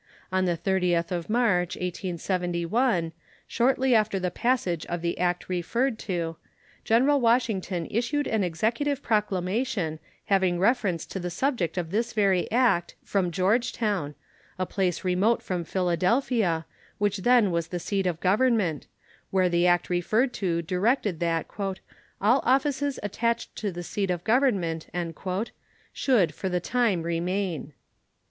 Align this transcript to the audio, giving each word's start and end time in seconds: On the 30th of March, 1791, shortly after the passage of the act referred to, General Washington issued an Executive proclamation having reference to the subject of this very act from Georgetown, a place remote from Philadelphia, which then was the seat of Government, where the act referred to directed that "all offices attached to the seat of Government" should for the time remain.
On 0.31 0.45
the 0.45 0.57
30th 0.57 1.11
of 1.11 1.29
March, 1.29 1.75
1791, 1.75 3.11
shortly 3.47 3.93
after 3.93 4.19
the 4.19 4.31
passage 4.31 4.83
of 4.87 5.03
the 5.03 5.19
act 5.19 5.47
referred 5.47 5.99
to, 5.99 6.37
General 6.83 7.21
Washington 7.21 7.85
issued 7.91 8.25
an 8.25 8.43
Executive 8.43 9.03
proclamation 9.03 9.99
having 10.25 10.57
reference 10.57 11.05
to 11.05 11.19
the 11.19 11.29
subject 11.29 11.77
of 11.77 11.91
this 11.91 12.13
very 12.13 12.49
act 12.51 12.95
from 13.03 13.29
Georgetown, 13.29 14.15
a 14.57 14.65
place 14.65 15.03
remote 15.03 15.43
from 15.43 15.63
Philadelphia, 15.63 16.65
which 16.97 17.17
then 17.17 17.51
was 17.51 17.67
the 17.67 17.77
seat 17.79 18.07
of 18.07 18.19
Government, 18.19 18.87
where 19.29 19.49
the 19.49 19.67
act 19.67 19.87
referred 19.87 20.33
to 20.33 20.63
directed 20.63 21.19
that 21.19 21.45
"all 22.19 22.41
offices 22.43 22.99
attached 23.03 23.55
to 23.55 23.71
the 23.71 23.83
seat 23.83 24.09
of 24.09 24.23
Government" 24.23 24.87
should 25.93 26.33
for 26.33 26.49
the 26.49 26.59
time 26.59 27.03
remain. 27.03 27.73